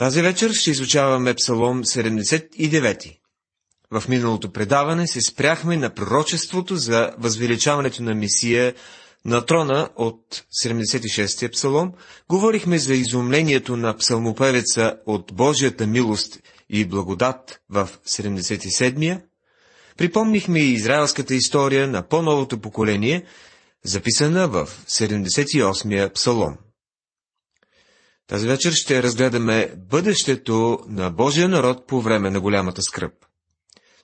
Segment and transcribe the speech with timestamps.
[0.00, 3.18] Тази вечер ще изучаваме Псалом 79.
[3.90, 8.74] В миналото предаване се спряхме на пророчеството за възвеличаването на Месия
[9.24, 11.92] на трона от 76-я псалом,
[12.28, 16.38] говорихме за изумлението на псалмопевеца от Божията милост
[16.70, 19.22] и благодат в 77-я,
[19.96, 23.24] припомнихме и израелската история на по-новото поколение,
[23.84, 26.56] записана в 78-я псалом.
[28.30, 33.26] Тази вечер ще разгледаме бъдещето на Божия народ по време на голямата скръп.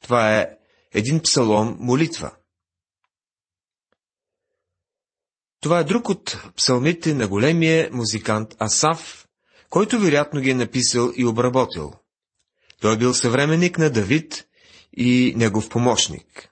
[0.00, 0.48] Това е
[0.92, 2.32] един псалом молитва.
[5.60, 9.28] Това е друг от псалмите на големия музикант Асав,
[9.70, 11.92] който вероятно ги е написал и обработил.
[12.80, 14.46] Той е бил съвременник на Давид
[14.92, 16.50] и негов помощник.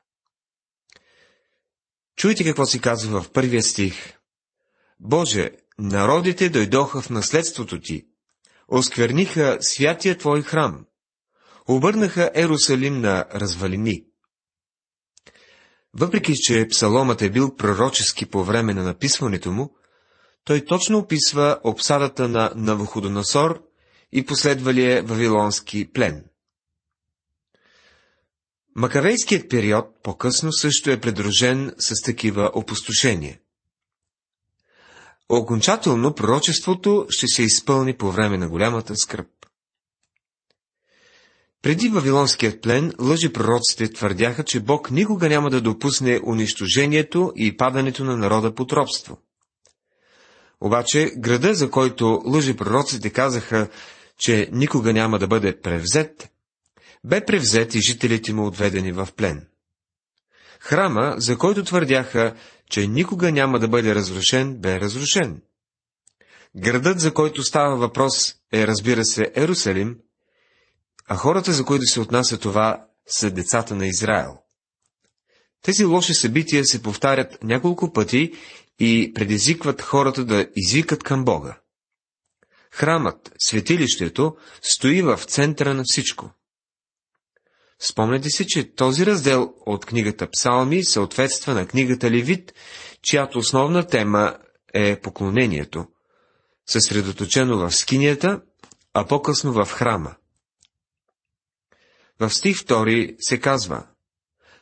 [2.16, 4.19] Чуйте какво си казва в първия стих.
[5.00, 8.06] Боже, народите дойдоха в наследството ти,
[8.69, 10.87] оскверниха святия твой храм,
[11.69, 14.05] обърнаха Ерусалим на развалини.
[15.95, 19.77] Въпреки, че псаломът е бил пророчески по време на написването му,
[20.45, 23.62] той точно описва обсадата на Навуходоносор
[24.12, 26.25] и последвалия вавилонски плен.
[28.77, 33.39] Макарейският период по-късно също е придружен с такива опустошения.
[35.28, 39.27] Окончателно пророчеството ще се изпълни по време на голямата скръп.
[41.62, 48.05] Преди Вавилонският плен, лъжи пророците твърдяха, че Бог никога няма да допусне унищожението и падането
[48.05, 49.19] на народа под робство.
[50.61, 53.69] Обаче града, за който лъжи пророците казаха,
[54.19, 56.30] че никога няма да бъде превзет,
[57.05, 59.47] бе превзет и жителите му отведени в плен.
[60.61, 62.34] Храма, за който твърдяха,
[62.70, 65.43] че никога няма да бъде разрушен, бе разрушен.
[66.57, 69.98] Градът, за който става въпрос, е, разбира се, Ерусалим,
[71.07, 74.39] а хората, за които се отнася това, са децата на Израел.
[75.62, 78.33] Тези лоши събития се повтарят няколко пъти
[78.79, 81.58] и предизвикват хората да извикат към Бога.
[82.70, 86.30] Храмът, светилището, стои в центъра на всичко.
[87.90, 92.55] Спомняте си, че този раздел от книгата Псалми съответства на книгата Левит,
[93.02, 94.36] чиято основна тема
[94.74, 95.86] е поклонението,
[96.67, 98.40] съсредоточено в скинията,
[98.94, 100.14] а по-късно в храма.
[102.20, 103.86] В стих 2 се казва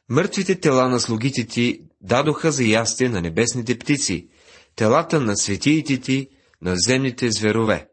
[0.09, 4.29] Мъртвите тела на слугите ти дадоха за ястие на небесните птици,
[4.77, 6.29] телата на светиите ти,
[6.63, 7.89] на земните зверове.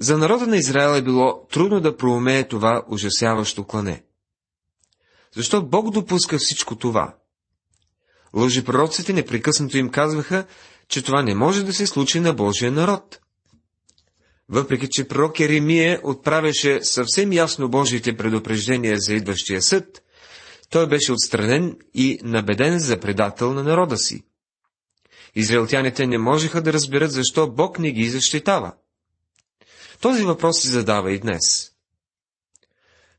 [0.00, 4.02] За народа на Израел е било трудно да проумее това ужасяващо клане.
[5.36, 7.16] Защо Бог допуска всичко това?
[8.34, 10.46] Лъжепророците непрекъснато им казваха,
[10.88, 13.20] че това не може да се случи на Божия народ.
[14.48, 20.02] Въпреки, че пророк Еремия отправяше съвсем ясно Божиите предупреждения за идващия съд,
[20.70, 24.22] той беше отстранен и набеден за предател на народа си.
[25.34, 28.74] Израелтяните не можеха да разберат защо Бог не ги защитава.
[30.00, 31.72] Този въпрос се задава и днес.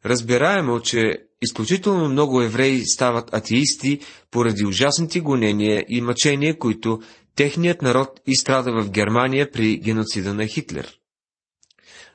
[0.05, 3.99] Разбираемо, че изключително много евреи стават атеисти
[4.31, 7.01] поради ужасните гонения и мъчения, които
[7.35, 10.99] техният народ изстрада в Германия при геноцида на Хитлер.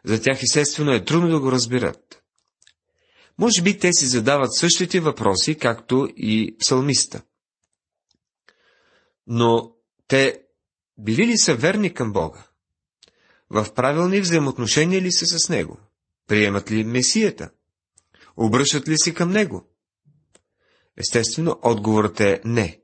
[0.04, 2.22] За тях естествено е трудно да го разберат.
[3.38, 7.22] Може би те си задават същите въпроси, както и псалмиста.
[9.26, 9.72] Но
[10.08, 10.40] те
[10.98, 12.46] били ли са верни към Бога?
[13.50, 15.78] В правилни взаимоотношения ли са с Него?
[16.26, 17.50] Приемат ли Месията?
[18.36, 19.68] Обръщат ли се към Него?
[20.96, 22.80] Естествено, отговорът е не.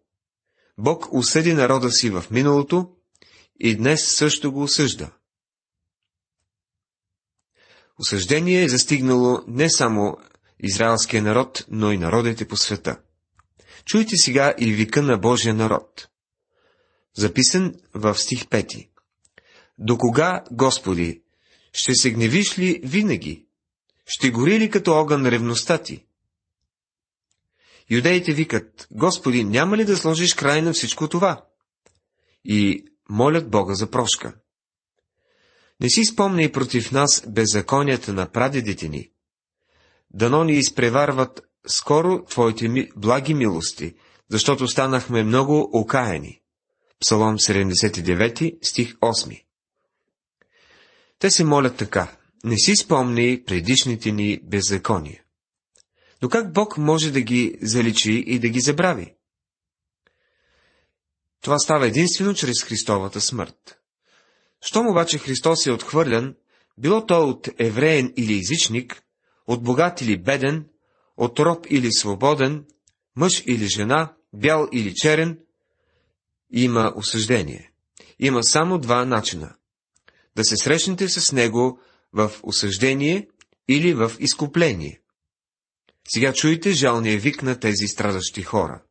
[0.78, 2.90] Бог осъди народа си в миналото
[3.60, 5.10] и днес също го осъжда.
[7.98, 10.16] Осъждение е застигнало не само
[10.58, 13.00] израелския народ, но и народите по света.
[13.84, 16.08] Чуйте сега и вика на Божия народ.
[17.16, 18.88] Записан в стих 5.
[19.78, 21.22] До кога, Господи,
[21.72, 23.46] ще се гневиш ли винаги?
[24.06, 26.06] Ще гори ли като огън ревността ти?
[27.90, 31.44] Юдеите викат, Господи, няма ли да сложиш край на всичко това?
[32.44, 34.34] И молят Бога за прошка.
[35.80, 39.10] Не си спомня и против нас беззаконията на прадедите ни.
[40.10, 43.94] Дано ни изпреварват скоро Твоите ми, благи милости,
[44.28, 46.40] защото станахме много окаяни.
[47.00, 49.42] Псалом 79, стих 8.
[51.22, 52.16] Те се молят така.
[52.44, 55.22] Не си спомни предишните ни беззакония.
[56.22, 59.14] Но как Бог може да ги заличи и да ги забрави?
[61.40, 63.78] Това става единствено чрез Христовата смърт.
[64.60, 66.34] Щом обаче Христос е отхвърлян,
[66.78, 69.02] било то от евреен или езичник,
[69.46, 70.66] от богат или беден,
[71.16, 72.64] от роб или свободен,
[73.16, 75.38] мъж или жена, бял или черен,
[76.50, 77.72] има осъждение.
[78.18, 79.54] Има само два начина.
[80.36, 81.80] Да се срещнете с него
[82.12, 83.28] в осъждение
[83.68, 85.00] или в изкупление.
[86.08, 88.82] Сега чуйте жалния вик на тези страдащи хора.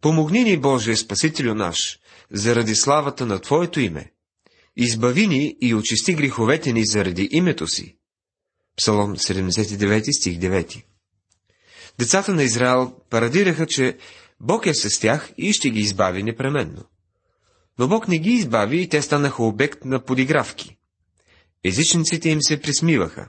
[0.00, 1.98] Помогни ни, Боже, Спасителю наш,
[2.30, 4.12] заради славата на Твоето име.
[4.76, 7.96] Избави ни и очисти греховете ни заради името си.
[8.76, 10.84] Псалом 79 стих 9
[11.98, 13.98] Децата на Израел парадираха, че
[14.40, 16.84] Бог е с тях и ще ги избави непременно.
[17.78, 20.76] Но Бог не ги избави и те станаха обект на подигравки.
[21.64, 23.28] Езичниците им се присмиваха.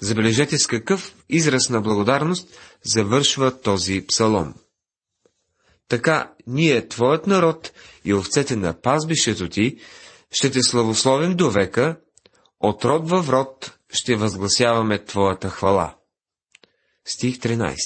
[0.00, 2.48] Забележете с какъв израз на благодарност
[2.82, 4.54] завършва този псалом.
[5.88, 7.72] Така ние, Твоят народ
[8.04, 9.78] и овцете на пазбището ти,
[10.30, 11.96] ще те славословим до века,
[12.60, 15.94] от род във род ще възгласяваме Твоята хвала.
[17.04, 17.76] Стих 13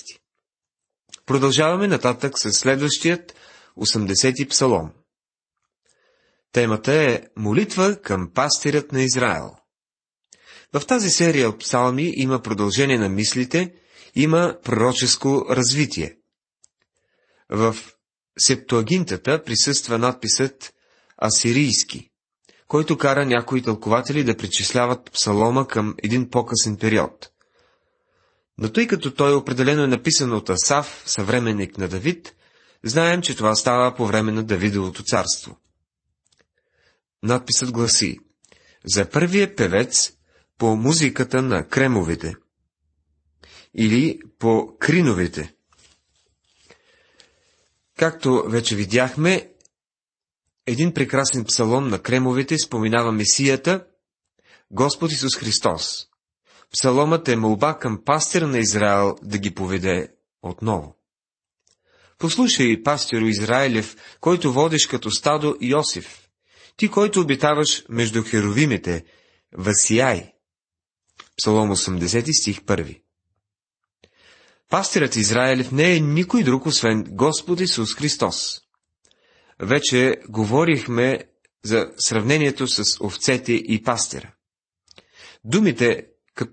[1.26, 3.34] Продължаваме нататък с следващият
[3.78, 4.90] 80-ти псалом.
[6.56, 9.50] Темата е Молитва към пастирят на Израел.
[10.72, 13.74] В тази серия от псалми има продължение на мислите,
[14.14, 16.16] има пророческо развитие.
[17.50, 17.76] В
[18.38, 20.72] Септуагинтата присъства надписът
[21.24, 22.10] Асирийски,
[22.68, 27.30] който кара някои тълкователи да причисляват псалома към един по-късен период.
[28.58, 32.34] Но тъй като той определено е написан от Асав, съвременник на Давид,
[32.84, 35.56] знаем, че това става по време на Давидовото царство.
[37.26, 38.18] Надписът гласи
[38.84, 40.12] За първия певец
[40.58, 42.34] по музиката на кремовите
[43.74, 45.54] или по криновите.
[47.98, 49.50] Както вече видяхме,
[50.66, 53.86] един прекрасен псалом на кремовите споменава Месията,
[54.70, 55.90] Господ Исус Христос.
[56.72, 60.08] Псаломът е молба към пастира на Израел да ги поведе
[60.42, 60.96] отново.
[62.18, 66.25] Послушай, пастиро Израилев, който водиш като стадо Йосиф,
[66.76, 69.04] ти, който обитаваш между херовимите,
[69.52, 70.32] Васияй.
[71.36, 73.00] Псалом 80 стих 1
[74.68, 78.60] Пастирът Израилев не е никой друг, освен Господ Исус Христос.
[79.60, 81.18] Вече говорихме
[81.64, 84.34] за сравнението с овцете и пастира.
[85.44, 86.06] Думите,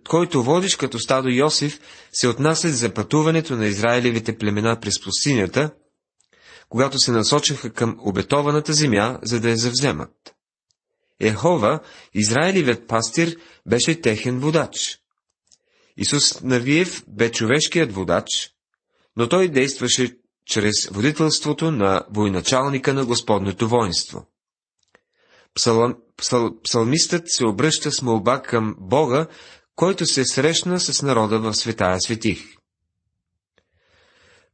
[0.10, 1.80] който водиш като стадо Йосиф,
[2.14, 5.72] се отнасят за пътуването на Израилевите племена през пустинята,
[6.74, 10.36] когато се насочаха към обетованата земя, за да я завземат.
[11.20, 11.80] Ехова,
[12.14, 15.00] Израилевият пастир, беше техен водач.
[15.98, 18.25] Исус Навиев бе човешкият водач,
[19.18, 24.26] но той действаше чрез водителството на военачалника на Господното воинство.
[25.56, 25.94] Псал...
[26.18, 26.62] Псал...
[26.64, 29.28] Псалмистът се обръща с молба към Бога,
[29.76, 32.56] който се срещна с народа в Светая Светих.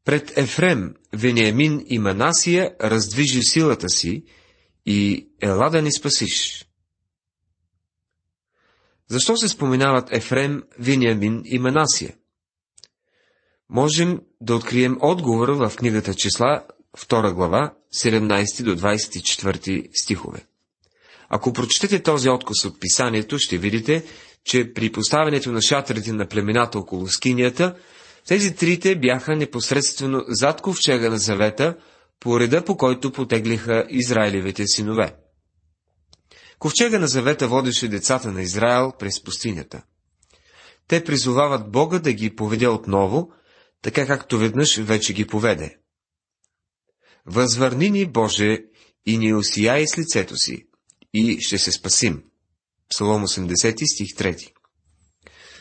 [0.09, 4.23] Пред Ефрем, Вениамин и Манасия раздвижи силата си
[4.85, 6.65] и ела да ни спасиш.
[9.07, 12.15] Защо се споменават Ефрем, Виниамин и Манасия?
[13.69, 16.63] Можем да открием отговора в книгата числа,
[16.97, 20.45] 2 глава, 17 до 24 стихове.
[21.29, 24.05] Ако прочетете този откус от писанието, ще видите,
[24.43, 27.75] че при поставянето на шатрите на племената около скинията,
[28.29, 31.77] тези трите бяха непосредствено зад ковчега на завета,
[32.19, 35.15] по реда по който потеглиха Израилевите синове.
[36.59, 39.83] Ковчега на завета водеше децата на Израел през пустинята.
[40.87, 43.31] Те призовават Бога да ги поведе отново,
[43.81, 45.77] така както веднъж вече ги поведе.
[47.25, 48.57] Възвърни ни, Боже,
[49.05, 50.67] и ни осияй с лицето си,
[51.13, 52.23] и ще се спасим.
[52.89, 54.51] Псалом 80, стих 3.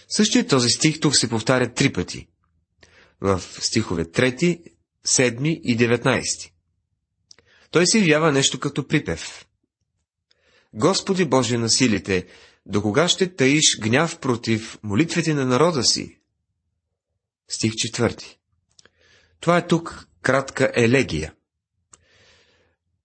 [0.09, 2.29] Същият този стих тук се повтаря три пъти.
[3.21, 4.63] В стихове 3,
[5.07, 6.51] 7 и 19.
[7.71, 9.47] Той се явява нещо като припев.
[10.75, 12.27] Господи Боже на силите,
[12.67, 16.19] до кога ще таиш гняв против молитвите на народа си?
[17.49, 18.37] Стих 4.
[19.41, 21.35] Това е тук кратка елегия.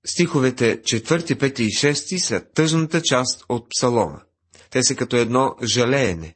[0.06, 4.22] Стиховете 4, 5 и 6 са тъжната част от псалома.
[4.70, 6.36] Те са като едно жалеене.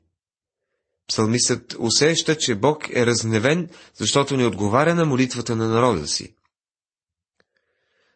[1.07, 6.35] Псалмистът усеща, че Бог е разневен, защото не отговаря на молитвата на народа си.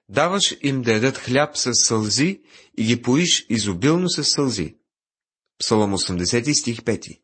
[0.09, 2.41] Даваш им да ядат хляб с сълзи
[2.77, 4.75] и ги поиш изобилно с сълзи.
[5.59, 7.19] Псалом 80 стих 5.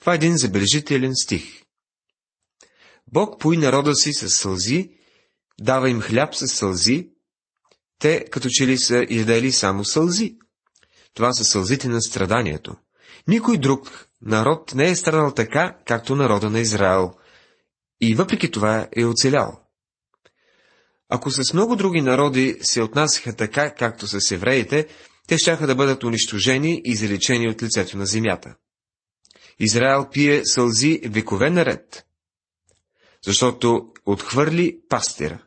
[0.00, 1.62] Това е един забележителен стих.
[3.12, 4.90] Бог пои народа си с сълзи,
[5.60, 7.08] дава им хляб с сълзи,
[7.98, 10.36] те като че ли са ядели само сълзи.
[11.14, 12.76] това са сълзите на страданието.
[13.28, 17.12] Никой друг народ не е страдал така, както народа на Израел.
[18.00, 19.60] И въпреки това е оцелял.
[21.08, 24.88] Ако с много други народи се отнасяха така, както с евреите,
[25.28, 28.54] те щяха да бъдат унищожени и залечени от лицето на земята.
[29.58, 32.06] Израел пие сълзи векове наред,
[33.26, 35.38] защото отхвърли пастира.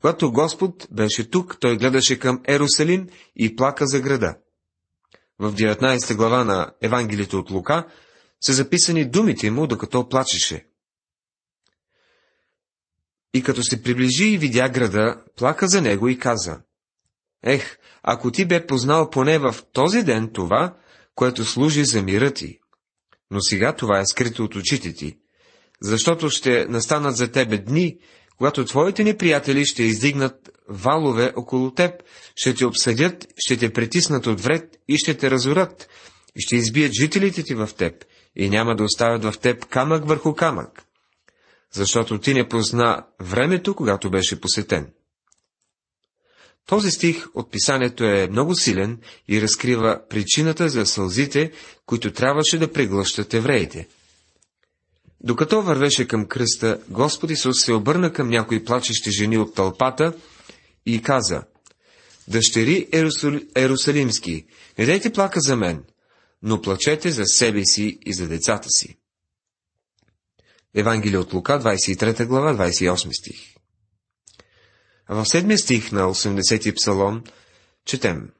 [0.00, 4.36] Когато Господ беше тук, той гледаше към Ерусалим и плака за града.
[5.40, 7.86] В 19 глава на Евангелието от Лука
[8.40, 10.66] са записани думите му, докато плачеше.
[13.34, 16.60] И като се приближи и видя града, плака за него и каза,
[17.44, 20.76] Ех, ако ти бе познал поне в този ден това,
[21.14, 22.58] което служи за мира ти.
[23.30, 25.18] Но сега това е скрито от очите ти,
[25.82, 27.98] защото ще настанат за тебе дни,
[28.36, 32.02] когато твоите неприятели ще издигнат валове около теб,
[32.36, 35.88] ще те обсъдят, ще те притиснат от вред и ще те разорат,
[36.36, 38.04] и ще избият жителите ти в теб,
[38.36, 40.82] и няма да оставят в теб камък върху камък,
[41.72, 44.92] защото ти не позна времето, когато беше посетен.
[46.66, 48.98] Този стих от писанието е много силен
[49.28, 51.52] и разкрива причината за сълзите,
[51.86, 53.88] които трябваше да преглъщат евреите.
[55.20, 60.12] Докато вървеше към кръста, Господ Исус се обърна към някои плачещи жени от тълпата
[60.94, 61.42] и каза,
[62.28, 62.88] Дъщери
[63.56, 64.46] Ерусалимски,
[64.78, 65.84] не дайте плака за мен,
[66.42, 68.96] но плачете за себе си и за децата си.
[70.74, 73.54] Евангелие от Лука, 23 глава, 28 стих.
[75.06, 77.22] А в седмия стих на 80-ти псалом
[77.84, 78.30] четем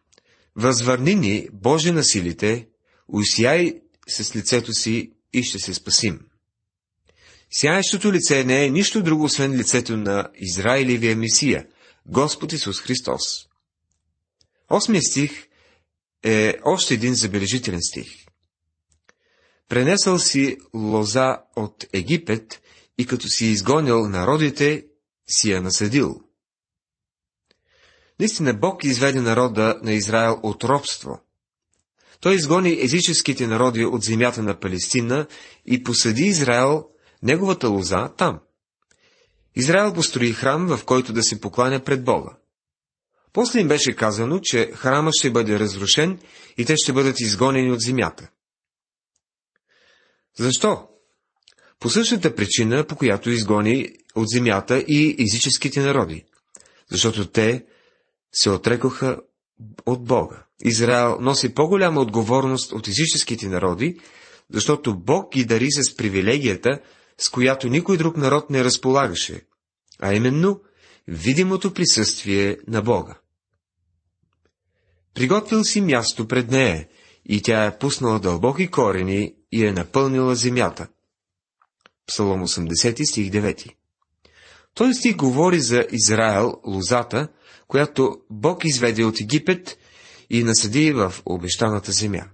[0.56, 2.68] Възвърни ни, Боже на силите,
[3.08, 6.20] усияй с лицето си и ще се спасим.
[7.50, 11.66] Сияещото лице не е нищо друго, освен лицето на Израилевия Месия,
[12.10, 13.22] Господ Исус Христос.
[14.70, 15.48] Осмият стих
[16.22, 18.26] е още един забележителен стих.
[19.68, 22.62] Пренесъл си лоза от Египет
[22.98, 24.86] и като си изгонил народите,
[25.30, 26.20] си я насъдил.
[28.20, 31.20] Наистина Бог изведе народа на Израел от робство.
[32.20, 35.26] Той изгони езическите народи от земята на Палестина
[35.66, 36.88] и посади Израел,
[37.22, 38.40] неговата лоза, там.
[39.56, 42.30] Израел построи храм, в който да се покланя пред Бога.
[43.32, 46.18] После им беше казано, че храма ще бъде разрушен
[46.58, 48.30] и те ще бъдат изгонени от земята.
[50.38, 50.88] Защо?
[51.80, 56.24] По същата причина, по която изгони от земята и езическите народи.
[56.90, 57.64] Защото те
[58.32, 59.18] се отрекоха
[59.86, 60.44] от Бога.
[60.64, 64.00] Израел носи по-голяма отговорност от езическите народи,
[64.50, 66.80] защото Бог ги дари с привилегията,
[67.20, 69.46] с която никой друг народ не разполагаше,
[70.00, 70.60] а именно
[71.08, 73.18] видимото присъствие на Бога.
[75.14, 76.88] Приготвил си място пред нея,
[77.26, 80.88] и тя е пуснала дълбоки корени и е напълнила земята.
[82.06, 83.74] Псалом 80 стих 9
[84.74, 87.28] Този стих говори за Израел, лозата,
[87.68, 89.78] която Бог изведе от Египет
[90.30, 92.24] и насъди в обещаната земя.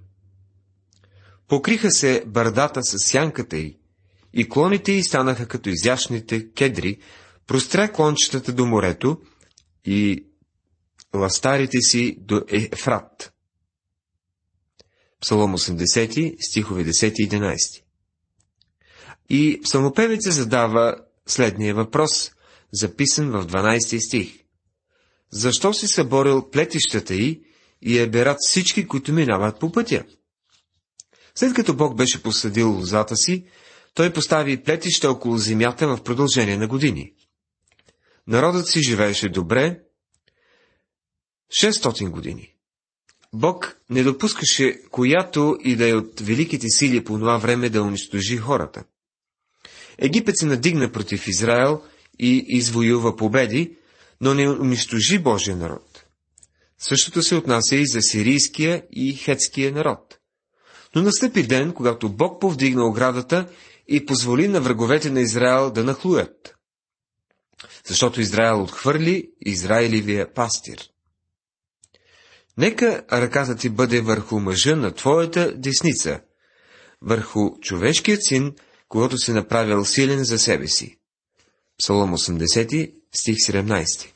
[1.48, 3.78] Покриха се бърдата с сянката й,
[4.36, 6.98] и клоните й станаха като изящните кедри,
[7.46, 9.20] простря клончетата до морето
[9.84, 10.26] и
[11.14, 13.32] ластарите си до Ефрат.
[15.20, 17.82] Псалом 80, стихове 10 и 11.
[19.28, 22.32] И псалмопевица задава следния въпрос,
[22.72, 24.38] записан в 12 стих.
[25.30, 27.42] Защо си съборил плетищата й
[27.82, 30.04] и е берат всички, които минават по пътя?
[31.34, 33.46] След като Бог беше посадил лозата си,
[33.96, 37.12] той постави плетища около земята в продължение на години.
[38.26, 39.80] Народът си живееше добре
[41.62, 42.54] 600 години.
[43.32, 48.36] Бог не допускаше която и да е от великите сили по това време да унищожи
[48.36, 48.84] хората.
[49.98, 51.82] Египет се надигна против Израел
[52.18, 53.76] и извоюва победи,
[54.20, 56.04] но не унищожи Божия народ.
[56.78, 60.18] Същото се отнася и за сирийския и хетския народ.
[60.94, 63.48] Но настъпи ден, когато Бог повдигна оградата
[63.88, 66.56] и позволи на враговете на Израел да нахлуят.
[67.86, 70.90] Защото Израел отхвърли Израилевия пастир.
[72.58, 76.20] Нека ръката ти бъде върху мъжа на твоята десница,
[77.02, 78.54] върху човешкият син,
[78.88, 80.98] когато си направил силен за себе си.
[81.78, 84.12] Псалом 80, стих 17.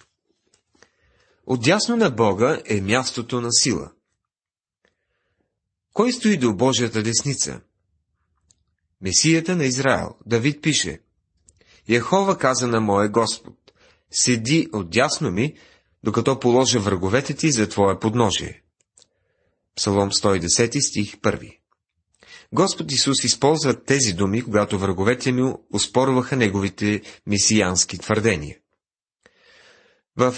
[1.47, 3.93] Отдясно на Бога е мястото на сила.
[5.93, 7.61] Кой стои до Божията десница?
[9.03, 11.01] Месията на Израел, Давид пише,
[11.89, 13.55] Яхова каза на моя Господ,
[14.11, 15.55] седи отдясно ми,
[16.05, 18.63] докато положа враговете ти за твое подножие.
[19.77, 21.57] Псалом 110 стих 1.
[22.53, 28.57] Господ Исус използва тези думи, когато враговете му успорваха неговите месиянски твърдения.
[30.17, 30.35] В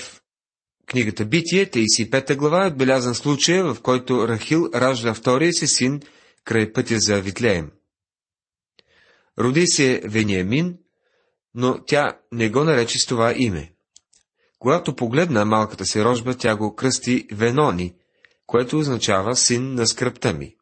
[0.86, 6.00] книгата Битие, 35 глава, е отбелязан случая, в който Рахил ражда втория си син
[6.44, 7.70] край пътя за Витлеем.
[9.38, 10.78] Роди се Вениамин,
[11.54, 13.74] но тя не го нарече с това име.
[14.58, 17.94] Когато погледна малката си рожба, тя го кръсти Венони,
[18.46, 20.56] което означава син на скръпта ми.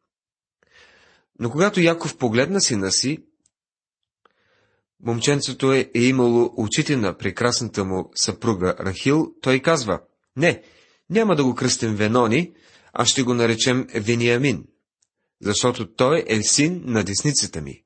[1.39, 3.23] Но когато Яков погледна сина си,
[5.03, 10.01] момченцето е, е имало очите на прекрасната му съпруга Рахил, той казва,
[10.35, 10.63] не,
[11.09, 12.53] няма да го кръстим Венони,
[12.93, 14.67] а ще го наречем Вениамин,
[15.41, 17.83] защото той е син на десницата ми.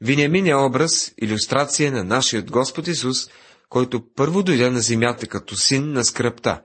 [0.00, 3.30] Вениамин е образ, иллюстрация на нашият Господ Исус,
[3.68, 6.62] който първо дойде на земята като син на скръпта.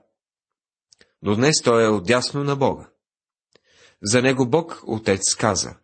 [1.21, 2.89] Но днес той е отясно на Бога.
[4.03, 5.75] За него Бог, Отец, каза,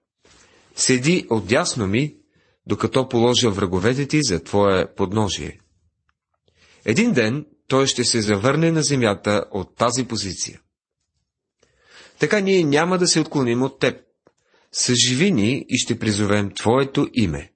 [0.75, 2.15] Седи отдясно ми,
[2.65, 5.59] докато положа враговете ти за твое подножие.
[6.85, 10.61] Един ден той ще се завърне на земята от тази позиция.
[12.19, 14.08] Така ние няма да се отклоним от теб.
[14.71, 17.51] Съживи ни и ще призовем Твоето име.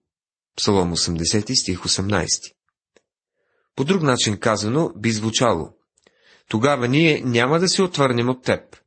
[0.58, 2.28] Псалом 80 стих 18.
[3.76, 5.74] По друг начин казано би звучало.
[6.50, 8.78] Тогава ние няма да се отвърнем от теб.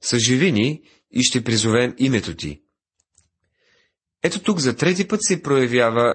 [0.00, 2.62] Съживи ни и ще призовем името ти.
[4.22, 6.14] Ето тук за трети път се проявява,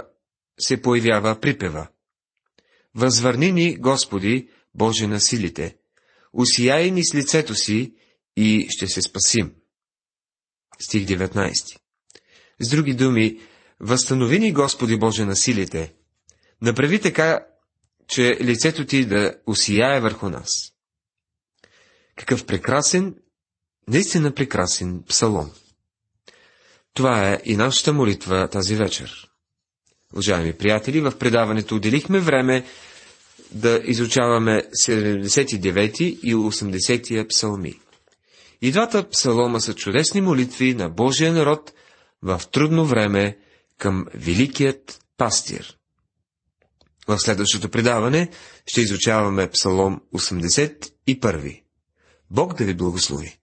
[0.59, 1.87] се появява припева.
[2.95, 5.75] Възвърни ни, Господи, Боже на силите,
[6.33, 7.93] усияй ни с лицето си
[8.37, 9.55] и ще се спасим.
[10.85, 11.77] Стих 19.
[12.59, 13.39] С други думи,
[13.79, 15.93] възстанови ни, Господи Боже на силите,
[16.61, 17.45] направи така,
[18.07, 20.73] че лицето ти да усияе върху нас.
[22.15, 23.15] Какъв прекрасен,
[23.87, 25.51] наистина прекрасен псалом.
[26.93, 29.29] Това е и нашата молитва тази вечер.
[30.13, 32.65] Уважаеми приятели, в предаването отделихме време
[33.51, 37.79] да изучаваме 79 и 80 псалми.
[38.63, 41.73] И двата псалома са чудесни молитви на Божия народ
[42.21, 43.37] в трудно време
[43.77, 45.77] към Великият пастир.
[47.07, 48.29] В следващото предаване
[48.67, 51.61] ще изучаваме Псалом 81.
[52.31, 53.39] Бог да ви благослови!